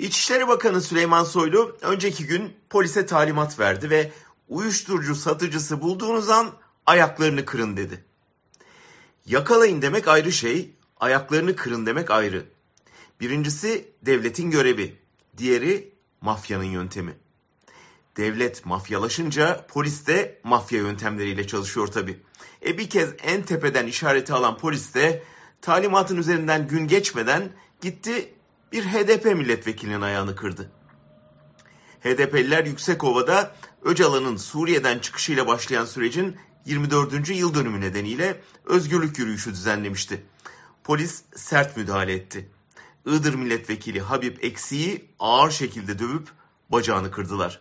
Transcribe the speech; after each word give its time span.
İçişleri 0.00 0.48
Bakanı 0.48 0.80
Süleyman 0.80 1.24
Soylu 1.24 1.76
önceki 1.80 2.26
gün 2.26 2.56
polise 2.70 3.06
talimat 3.06 3.58
verdi 3.58 3.90
ve 3.90 4.12
uyuşturucu 4.48 5.14
satıcısı 5.14 5.80
bulduğunuz 5.80 6.30
an 6.30 6.50
ayaklarını 6.86 7.44
kırın 7.44 7.76
dedi. 7.76 8.04
Yakalayın 9.26 9.82
demek 9.82 10.08
ayrı 10.08 10.32
şey, 10.32 10.74
ayaklarını 11.00 11.56
kırın 11.56 11.86
demek 11.86 12.10
ayrı. 12.10 12.44
Birincisi 13.20 13.88
devletin 14.02 14.50
görevi, 14.50 14.96
diğeri 15.38 15.94
mafyanın 16.20 16.64
yöntemi. 16.64 17.16
Devlet 18.16 18.66
mafyalaşınca 18.66 19.66
polis 19.66 20.06
de 20.06 20.40
mafya 20.44 20.78
yöntemleriyle 20.78 21.46
çalışıyor 21.46 21.86
tabi. 21.86 22.22
E 22.66 22.78
bir 22.78 22.90
kez 22.90 23.10
en 23.22 23.42
tepeden 23.42 23.86
işareti 23.86 24.32
alan 24.32 24.58
polis 24.58 24.94
de 24.94 25.22
talimatın 25.62 26.16
üzerinden 26.16 26.68
gün 26.68 26.88
geçmeden 26.88 27.52
gitti 27.80 28.34
bir 28.72 28.84
HDP 28.84 29.24
milletvekilinin 29.24 30.00
ayağını 30.00 30.36
kırdı. 30.36 30.70
HDP'liler 32.00 32.64
Yüksekova'da 32.64 33.54
Öcalan'ın 33.82 34.36
Suriye'den 34.36 34.98
çıkışıyla 34.98 35.46
başlayan 35.46 35.84
sürecin 35.84 36.36
24. 36.66 37.28
yıl 37.28 37.54
dönümü 37.54 37.80
nedeniyle 37.80 38.40
özgürlük 38.64 39.18
yürüyüşü 39.18 39.50
düzenlemişti. 39.50 40.24
Polis 40.84 41.22
sert 41.36 41.76
müdahale 41.76 42.12
etti. 42.12 42.48
Iğdır 43.06 43.34
milletvekili 43.34 44.00
Habib 44.00 44.36
Eksi'yi 44.40 45.04
ağır 45.18 45.50
şekilde 45.50 45.98
dövüp 45.98 46.28
bacağını 46.68 47.10
kırdılar. 47.10 47.60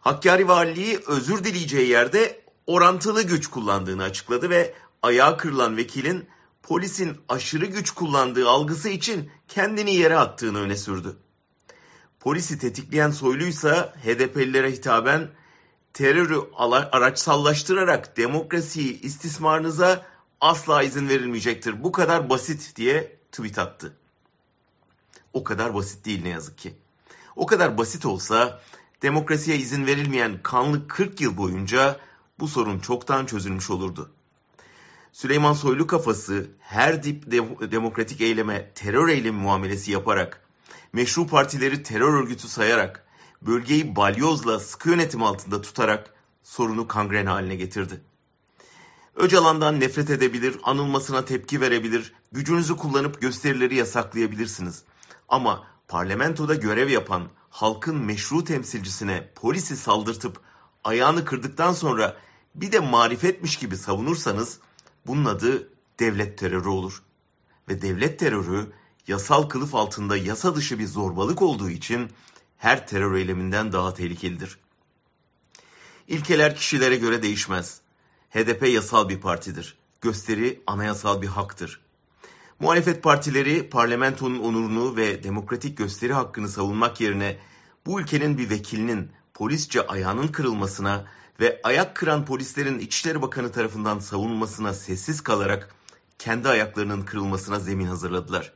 Hakkari 0.00 0.48
Valiliği 0.48 1.00
özür 1.06 1.44
dileyeceği 1.44 1.88
yerde 1.88 2.40
orantılı 2.66 3.22
güç 3.22 3.46
kullandığını 3.46 4.02
açıkladı 4.02 4.50
ve 4.50 4.74
ayağı 5.02 5.38
kırılan 5.38 5.76
vekilin 5.76 6.28
polisin 6.68 7.16
aşırı 7.28 7.66
güç 7.66 7.90
kullandığı 7.90 8.48
algısı 8.48 8.88
için 8.88 9.30
kendini 9.48 9.94
yere 9.94 10.16
attığını 10.16 10.60
öne 10.60 10.76
sürdü. 10.76 11.16
Polisi 12.20 12.58
tetikleyen 12.58 13.10
soyluysa 13.10 13.94
HDP'lilere 14.04 14.72
hitaben 14.72 15.30
terörü 15.92 16.40
araçsallaştırarak 16.92 18.16
demokrasiyi 18.16 19.00
istismarınıza 19.00 20.06
asla 20.40 20.82
izin 20.82 21.08
verilmeyecektir. 21.08 21.84
Bu 21.84 21.92
kadar 21.92 22.30
basit 22.30 22.76
diye 22.76 23.16
tweet 23.32 23.58
attı. 23.58 23.96
O 25.32 25.44
kadar 25.44 25.74
basit 25.74 26.04
değil 26.04 26.22
ne 26.22 26.28
yazık 26.28 26.58
ki. 26.58 26.74
O 27.36 27.46
kadar 27.46 27.78
basit 27.78 28.06
olsa 28.06 28.60
demokrasiye 29.02 29.56
izin 29.56 29.86
verilmeyen 29.86 30.42
kanlı 30.42 30.88
40 30.88 31.20
yıl 31.20 31.36
boyunca 31.36 32.00
bu 32.38 32.48
sorun 32.48 32.78
çoktan 32.78 33.26
çözülmüş 33.26 33.70
olurdu. 33.70 34.10
Süleyman 35.12 35.52
Soylu 35.52 35.86
kafası 35.86 36.46
her 36.60 37.02
dip 37.02 37.30
de- 37.30 37.70
demokratik 37.70 38.20
eyleme 38.20 38.72
terör 38.74 39.08
eylemi 39.08 39.40
muamelesi 39.40 39.92
yaparak, 39.92 40.42
meşru 40.92 41.26
partileri 41.26 41.82
terör 41.82 42.14
örgütü 42.22 42.48
sayarak, 42.48 43.06
bölgeyi 43.42 43.96
balyozla 43.96 44.60
sıkı 44.60 44.88
yönetim 44.88 45.22
altında 45.22 45.62
tutarak 45.62 46.14
sorunu 46.42 46.88
kangren 46.88 47.26
haline 47.26 47.56
getirdi. 47.56 48.00
Öcalan'dan 49.16 49.80
nefret 49.80 50.10
edebilir, 50.10 50.56
anılmasına 50.62 51.24
tepki 51.24 51.60
verebilir, 51.60 52.12
gücünüzü 52.32 52.76
kullanıp 52.76 53.20
gösterileri 53.20 53.74
yasaklayabilirsiniz. 53.74 54.82
Ama 55.28 55.66
parlamentoda 55.88 56.54
görev 56.54 56.88
yapan 56.88 57.28
halkın 57.50 57.96
meşru 57.96 58.44
temsilcisine 58.44 59.28
polisi 59.34 59.76
saldırtıp 59.76 60.40
ayağını 60.84 61.24
kırdıktan 61.24 61.72
sonra 61.72 62.16
bir 62.54 62.72
de 62.72 62.80
marifetmiş 62.80 63.56
gibi 63.56 63.76
savunursanız 63.76 64.60
bunun 65.08 65.24
adı 65.24 65.68
devlet 66.00 66.38
terörü 66.38 66.68
olur. 66.68 67.02
Ve 67.68 67.82
devlet 67.82 68.18
terörü 68.18 68.72
yasal 69.08 69.42
kılıf 69.42 69.74
altında 69.74 70.16
yasa 70.16 70.54
dışı 70.54 70.78
bir 70.78 70.86
zorbalık 70.86 71.42
olduğu 71.42 71.70
için 71.70 72.10
her 72.58 72.86
terör 72.86 73.14
eyleminden 73.14 73.72
daha 73.72 73.94
tehlikelidir. 73.94 74.58
İlkeler 76.08 76.56
kişilere 76.56 76.96
göre 76.96 77.22
değişmez. 77.22 77.80
HDP 78.30 78.68
yasal 78.68 79.08
bir 79.08 79.20
partidir. 79.20 79.76
Gösteri 80.00 80.62
anayasal 80.66 81.22
bir 81.22 81.26
haktır. 81.26 81.80
Muhalefet 82.60 83.02
partileri 83.02 83.70
parlamentonun 83.70 84.38
onurunu 84.38 84.96
ve 84.96 85.22
demokratik 85.22 85.78
gösteri 85.78 86.12
hakkını 86.12 86.48
savunmak 86.48 87.00
yerine 87.00 87.38
bu 87.86 88.00
ülkenin 88.00 88.38
bir 88.38 88.50
vekilinin 88.50 89.10
polisçe 89.38 89.86
ayağının 89.86 90.28
kırılmasına 90.28 91.04
ve 91.40 91.60
ayak 91.64 91.96
kıran 91.96 92.24
polislerin 92.24 92.78
İçişleri 92.78 93.22
Bakanı 93.22 93.52
tarafından 93.52 93.98
savunmasına 93.98 94.74
sessiz 94.74 95.20
kalarak 95.20 95.74
kendi 96.18 96.48
ayaklarının 96.48 97.02
kırılmasına 97.02 97.58
zemin 97.58 97.86
hazırladılar. 97.86 98.52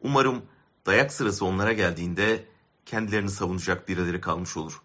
Umarım 0.00 0.42
dayak 0.86 1.12
sırası 1.12 1.44
onlara 1.44 1.72
geldiğinde 1.72 2.44
kendilerini 2.86 3.30
savunacak 3.30 3.88
birileri 3.88 4.20
kalmış 4.20 4.56
olur. 4.56 4.82